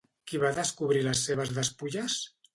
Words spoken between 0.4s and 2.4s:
va descobrir les seves despulles?